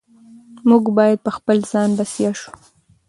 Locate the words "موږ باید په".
0.69-1.31